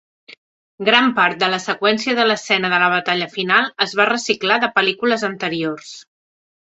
[0.87, 4.71] Gran part de la seqüència de l'escena de la batalla final es va reciclar de
[4.79, 5.93] pel·lícules anteriors.